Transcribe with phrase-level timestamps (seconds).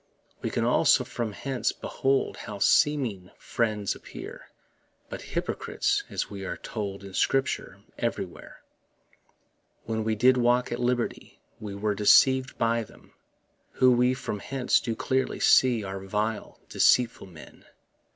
[0.41, 4.49] We can also from hence behold How seeming friends appear
[5.09, 8.63] But hypocrites, as we are told In Scripture everywhere.
[9.83, 13.13] When we did walk at liberty We were deceiv'd by them,
[13.73, 17.65] Who we from hence do clearly see Are vile, deceitful men.